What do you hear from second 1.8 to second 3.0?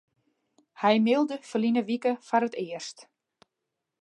wike foar it earst.